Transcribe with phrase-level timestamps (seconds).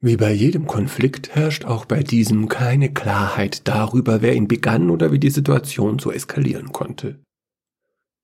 [0.00, 5.10] Wie bei jedem Konflikt herrscht auch bei diesem keine Klarheit darüber, wer ihn begann oder
[5.10, 7.20] wie die Situation so eskalieren konnte.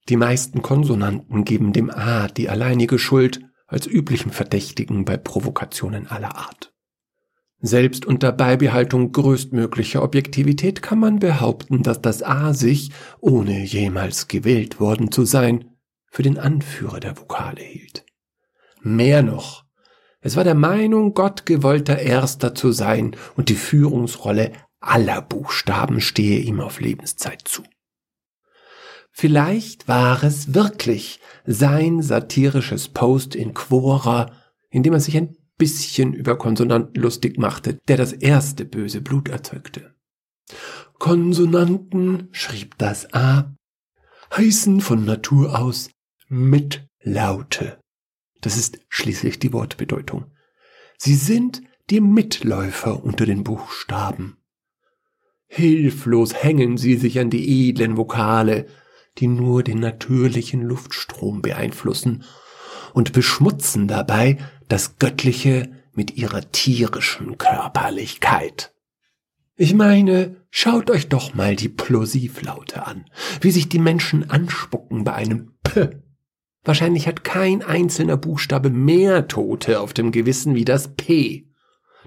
[0.09, 6.37] Die meisten Konsonanten geben dem A die alleinige Schuld als üblichen Verdächtigen bei Provokationen aller
[6.37, 6.73] Art.
[7.61, 14.79] Selbst unter Beibehaltung größtmöglicher Objektivität kann man behaupten, dass das A sich, ohne jemals gewählt
[14.79, 15.71] worden zu sein,
[16.11, 18.05] für den Anführer der Vokale hielt.
[18.83, 19.64] Mehr noch,
[20.25, 26.41] es war der Meinung, Gott gewollter Erster zu sein und die Führungsrolle aller Buchstaben stehe
[26.41, 27.63] ihm auf Lebenszeit zu.
[29.13, 34.33] Vielleicht war es wirklich sein satirisches Post in Quora,
[34.71, 39.29] in dem er sich ein bisschen über Konsonanten lustig machte, der das erste böse Blut
[39.29, 39.95] erzeugte.
[40.99, 43.55] Konsonanten, schrieb das A,
[44.35, 45.91] heißen von Natur aus
[46.29, 47.79] Mitlaute.
[48.45, 50.27] Das ist schließlich die Wortbedeutung.
[50.99, 54.37] Sie sind die Mitläufer unter den Buchstaben.
[55.47, 58.67] Hilflos hängen sie sich an die edlen Vokale,
[59.17, 62.25] die nur den natürlichen Luftstrom beeinflussen
[62.93, 64.37] und beschmutzen dabei
[64.69, 68.75] das Göttliche mit ihrer tierischen Körperlichkeit.
[69.57, 73.07] Ich meine, schaut euch doch mal die Plosivlaute an,
[73.41, 76.04] wie sich die Menschen anspucken bei einem P.
[76.65, 81.47] Wahrscheinlich hat kein einzelner Buchstabe mehr Tote auf dem Gewissen wie das P.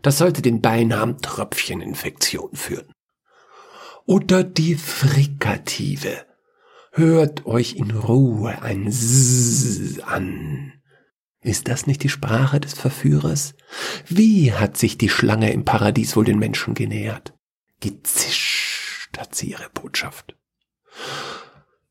[0.02, 2.92] Das sollte den Beinamen Tröpfcheninfektion führen.
[4.06, 6.26] Oder die Frikative.
[6.92, 10.74] Hört euch in Ruhe ein S an.
[11.42, 13.54] Ist das nicht die Sprache des Verführers?
[14.08, 17.34] Wie hat sich die Schlange im Paradies wohl den Menschen genähert?
[17.80, 20.36] Gezischt hat sie ihre Botschaft.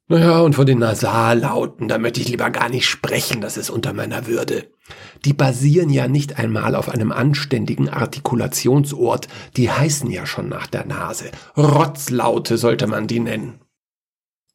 [0.09, 3.93] Naja, und von den Nasallauten, da möchte ich lieber gar nicht sprechen, das ist unter
[3.93, 4.71] meiner Würde.
[5.25, 9.27] Die basieren ja nicht einmal auf einem anständigen Artikulationsort,
[9.57, 11.33] die heißen ja schon nach der Nase.
[11.57, 13.61] Rotzlaute sollte man die nennen.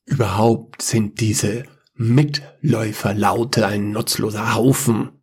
[0.06, 1.66] Überhaupt sind diese
[1.96, 5.22] Mitläuferlaute ein nutzloser Haufen.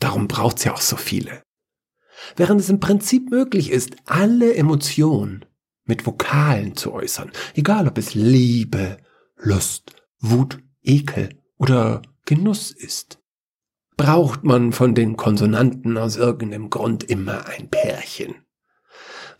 [0.00, 1.42] Darum braucht's ja auch so viele.
[2.36, 5.44] Während es im Prinzip möglich ist, alle Emotionen
[5.84, 8.98] mit Vokalen zu äußern, egal ob es Liebe,
[9.42, 13.20] Lust, Wut, Ekel oder Genuss ist,
[13.96, 18.34] braucht man von den Konsonanten aus irgendeinem Grund immer ein Pärchen.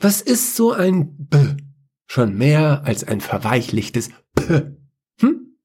[0.00, 1.38] Was ist so ein B?
[2.06, 4.76] Schon mehr als ein verweichlichtes P.
[5.20, 5.56] Hm?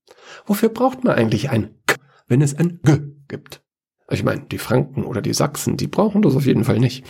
[0.45, 1.95] Wofür braucht man eigentlich ein K,
[2.27, 3.63] wenn es ein G gibt?
[4.09, 7.05] Ich meine, die Franken oder die Sachsen, die brauchen das auf jeden Fall nicht.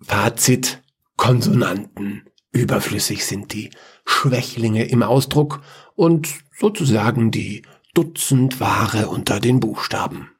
[0.00, 0.82] Fazit,
[1.16, 2.29] Konsonanten.
[2.52, 3.70] Überflüssig sind die
[4.04, 5.62] Schwächlinge im Ausdruck
[5.94, 6.28] und
[6.58, 7.62] sozusagen die
[7.94, 10.30] Dutzendware unter den Buchstaben.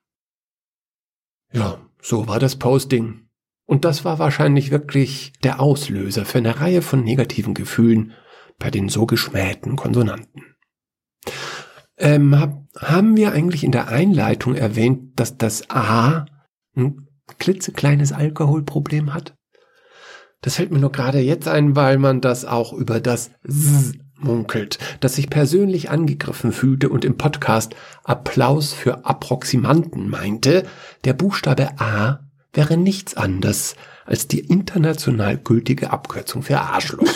[1.53, 3.29] Ja, so war das Posting.
[3.67, 8.13] Und das war wahrscheinlich wirklich der Auslöser für eine Reihe von negativen Gefühlen
[8.59, 10.57] bei den so geschmähten Konsonanten.
[11.97, 16.27] Ähm, hab, haben wir eigentlich in der Einleitung erwähnt, dass das A
[16.75, 17.07] ein
[17.39, 19.35] klitzekleines Alkoholproblem hat?
[20.41, 23.93] Das fällt mir nur gerade jetzt ein, weil man das auch über das S
[24.23, 27.75] munkelt, das sich persönlich angegriffen fühlte und im Podcast
[28.05, 30.65] Applaus für Approximanten meinte,
[31.05, 32.21] der Buchstabe A
[32.53, 37.07] wäre nichts anderes als die international gültige Abkürzung für Arschloch.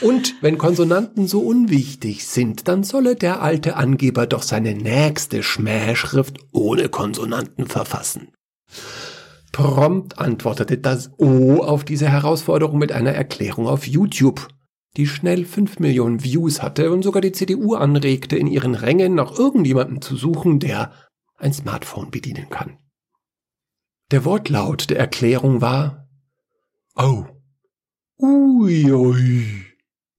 [0.00, 6.38] Und wenn Konsonanten so unwichtig sind, dann solle der alte Angeber doch seine nächste Schmähschrift
[6.50, 8.32] ohne Konsonanten verfassen.
[9.52, 14.48] Prompt antwortete das O auf diese Herausforderung mit einer Erklärung auf YouTube,
[14.96, 19.38] die schnell fünf Millionen Views hatte und sogar die CDU anregte, in ihren Rängen nach
[19.38, 20.92] irgendjemandem zu suchen, der
[21.36, 22.78] ein Smartphone bedienen kann.
[24.10, 26.08] Der Wortlaut der Erklärung war
[26.96, 27.24] Oh.
[28.18, 29.64] Ui, ui.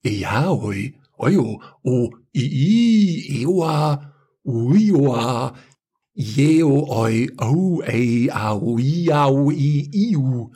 [0.03, 4.13] Eaoi, oio, o, ii, eoa,
[4.43, 5.53] uioa,
[6.13, 10.51] jeo, oi, o, e, au, i, au, i, iu,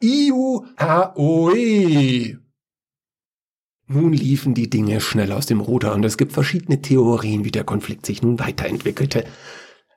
[0.00, 2.38] iu, ha, oe.
[3.86, 7.64] Nun liefen die Dinge schnell aus dem Ruder und es gibt verschiedene Theorien, wie der
[7.64, 9.24] Konflikt sich nun weiterentwickelte.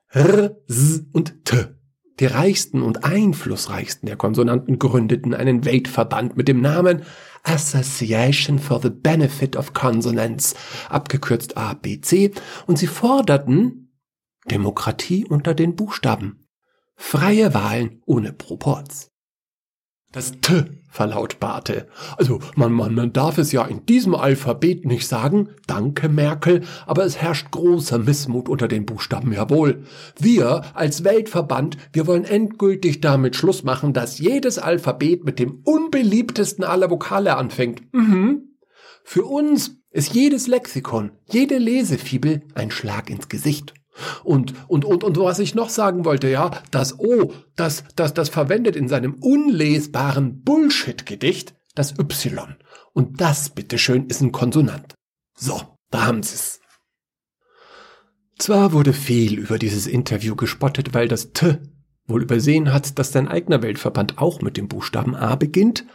[0.10, 1.68] R, S und T.
[2.20, 7.04] Die reichsten und einflussreichsten der Konsonanten gründeten einen Weltverband mit dem Namen
[7.44, 10.56] Association for the Benefit of Consonants,
[10.90, 12.32] abgekürzt ABC,
[12.66, 13.87] und sie forderten
[14.52, 16.48] Demokratie unter den Buchstaben,
[16.96, 19.12] freie Wahlen ohne Proporz.
[20.12, 21.88] Das T verlautbarte.
[22.18, 27.06] Also man, man, man darf es ja in diesem Alphabet nicht sagen, danke Merkel, aber
[27.06, 29.84] es herrscht großer Missmut unter den Buchstaben, jawohl.
[30.18, 36.64] Wir als Weltverband, wir wollen endgültig damit Schluss machen, dass jedes Alphabet mit dem unbeliebtesten
[36.64, 37.82] aller Vokale anfängt.
[37.94, 38.56] Mhm.
[39.04, 43.74] Für uns ist jedes Lexikon, jede Lesefibel ein Schlag ins Gesicht.
[44.24, 48.30] Und, und, und, und was ich noch sagen wollte, ja, das O, das, das, das
[48.30, 52.56] verwendet in seinem unlesbaren Bullshit-Gedicht das Y.
[52.94, 54.96] Und das, bitteschön, ist ein Konsonant.
[55.36, 55.62] So,
[55.92, 56.60] da haben sie's.
[58.40, 61.58] Zwar wurde viel über dieses Interview gespottet, weil das T
[62.08, 65.86] wohl übersehen hat, dass sein eigener Weltverband auch mit dem Buchstaben A beginnt,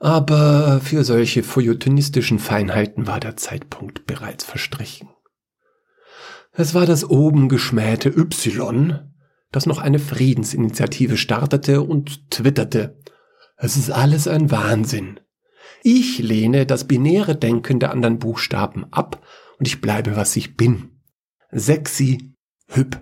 [0.00, 5.08] aber für solche feuilletonistischen Feinheiten war der Zeitpunkt bereits verstrichen.
[6.54, 9.10] Es war das oben geschmähte Y,
[9.50, 13.00] das noch eine Friedensinitiative startete und twitterte.
[13.56, 15.20] Es ist alles ein Wahnsinn.
[15.82, 19.24] Ich lehne das binäre Denken der anderen Buchstaben ab
[19.58, 21.00] und ich bleibe, was ich bin.
[21.50, 22.34] Sexy,
[22.68, 23.00] hüb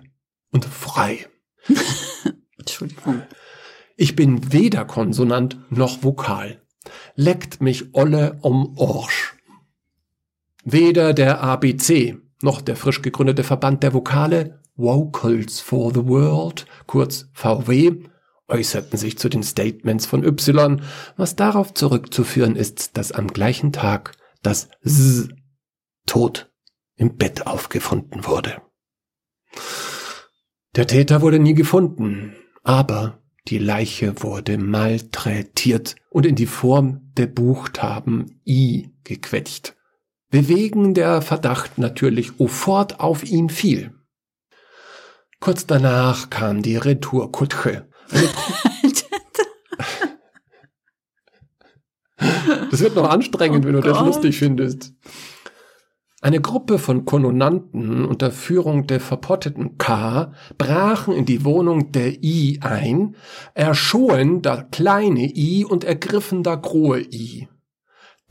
[0.51, 1.27] und frei.
[2.57, 3.21] Entschuldigung.
[3.97, 6.61] Ich bin weder Konsonant noch Vokal.
[7.15, 9.35] Leckt mich Olle um Orsch.
[10.63, 17.29] Weder der ABC noch der frisch gegründete Verband der Vokale Vocals for the World, kurz
[17.33, 18.03] VW,
[18.47, 20.81] äußerten sich zu den Statements von Y,
[21.17, 25.29] was darauf zurückzuführen ist, dass am gleichen Tag das S
[26.05, 26.51] tot
[26.95, 28.61] im Bett aufgefunden wurde.
[30.75, 37.27] Der Täter wurde nie gefunden, aber die Leiche wurde malträtiert und in die Form der
[37.27, 39.75] Buchstaben I gequetscht
[40.31, 43.93] weswegen der Verdacht natürlich sofort auf ihn fiel.
[45.39, 47.87] Kurz danach kam die Retourkutsche.
[52.69, 53.91] Das wird noch anstrengend, oh wenn du Gott.
[53.91, 54.93] das lustig findest.
[56.21, 62.59] Eine Gruppe von Kononanten unter Führung der verpotteten K brachen in die Wohnung der I
[62.61, 63.15] ein,
[63.55, 67.47] erschohen da kleine I und ergriffen da grohe I.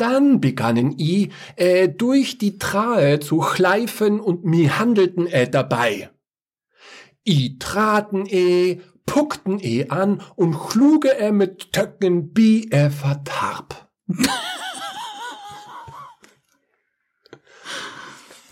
[0.01, 6.09] Dann begannen i äh, durch die Trahe zu schleifen und mi handelten äh, dabei.
[7.29, 13.91] I traten eh, puckten eh an und schluge er mit Töcken, wie er vertarb.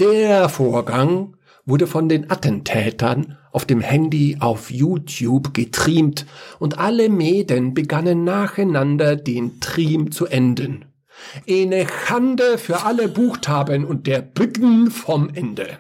[0.01, 1.35] Der Vorgang
[1.65, 6.27] wurde von den Attentätern auf dem Handy auf YouTube getreamt
[6.59, 10.88] und alle Mäden begannen nacheinander den Stream zu enden.
[11.49, 15.79] Eine Schande für alle Buchstaben und der Beginn vom Ende.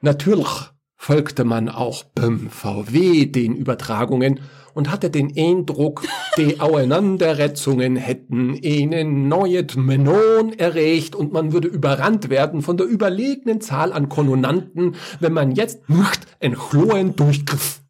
[0.00, 4.40] Natürlich folgte man auch beim VW den Übertragungen
[4.74, 6.02] und hatte den Eindruck,
[6.36, 13.60] die Auseinandersetzungen hätten einen neues Menon erreicht und man würde überrannt werden von der überlegenen
[13.60, 17.80] Zahl an Kononanten, wenn man jetzt nicht entflohen durchgriff.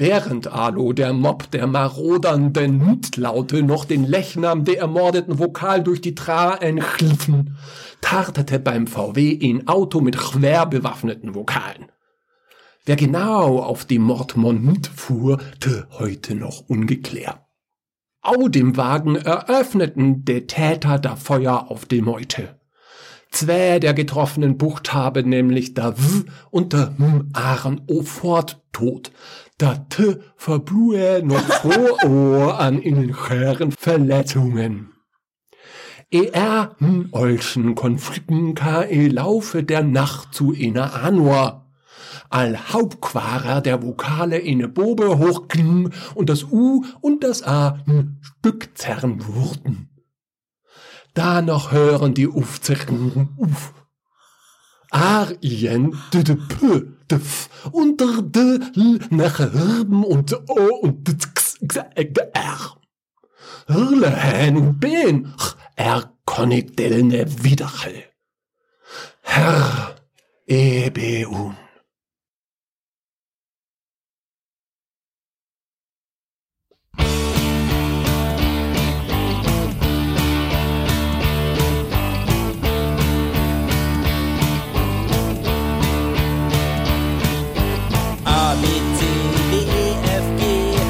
[0.00, 6.14] Während Alo, der Mob der marodernden Mutlaute, noch den Lechnam der ermordeten Vokal durch die
[6.14, 7.56] Traen schliffen,
[8.00, 11.90] tartete beim VW ein Auto mit schwer bewaffneten Vokalen.
[12.84, 17.40] Wer genau auf die Mordmont fuhr, te heute noch ungeklärt.
[18.22, 22.57] Au dem Wagen eröffneten der Täter da Feuer auf die Meute.
[23.30, 29.12] Zwei der getroffenen Buchstaben, nämlich der W und der M, waren sofort tot.
[29.60, 34.92] Der T verblühe noch vor an ihnen schweren Verletzungen.
[36.10, 41.66] Er hm, olschen Konflikten ka e Laufe der Nacht zu einer Anua.
[42.30, 49.26] All Hauptquarer der Vokale in Bobe hochkling und das U und das A hm, Stückzerren
[49.26, 49.90] wurden.
[51.18, 53.74] Da noch hören die Ufzerren Uf.
[54.90, 61.14] Arien, de de p, de f, unter de l, nach Hirben und o und de
[61.14, 61.76] x, x,
[62.34, 62.76] r.
[63.66, 65.34] Hirle, hen und ben,
[65.74, 68.04] er konnig delne wiederhall.
[69.22, 69.96] Herr,
[70.46, 71.56] ebeun.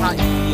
[0.08, 0.47] A,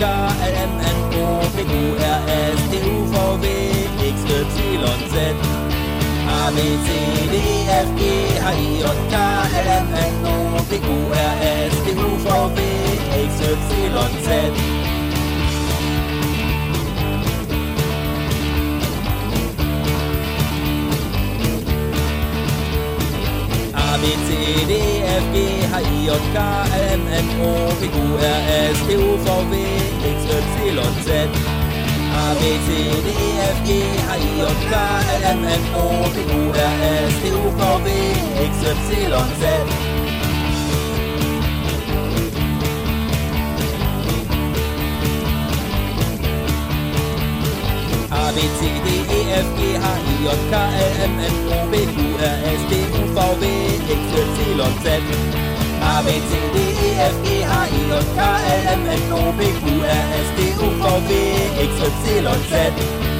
[0.00, 1.72] gør, at K, L, M, N, O, P, Q,
[2.46, 2.96] S, T, U,
[3.42, 3.46] V,
[4.12, 5.16] X, Y, Z.
[6.30, 6.88] A, B, C,
[7.32, 7.36] D,
[7.86, 8.02] F, G,
[8.38, 9.16] H, I, J, K,
[9.64, 12.10] L, M, N, O, P, Q, R, S, T, U,
[12.54, 12.58] V,
[13.26, 14.97] X, Y, Z.
[23.98, 27.88] A, B, C, D, F, G, H, I, J, K, L, M, N, O, P,
[27.88, 29.66] Q, R, S, T, U, V, W,
[30.04, 31.28] X, Y, Z.
[32.10, 32.68] H, B, C,
[33.02, 33.08] D,
[33.40, 34.74] F, G, H, I, J, K,
[35.10, 37.90] L, M, N, O, P, Q, R, S, T, U, V, W,
[38.38, 39.87] X, Y, Z.
[48.28, 51.64] A, B, C, D, E, F, G, H, I, J, K, L, M, N, O,
[51.70, 53.48] P, Q, R, S, T, U, V, W,
[53.88, 55.00] X, Y, Z.
[55.80, 59.32] A, B, C, D, E, F, G, H, I, J, K, L, M, N, O,
[59.32, 61.24] P, Q, R, S, T, U, V, W,
[61.58, 63.17] X, Y, Z.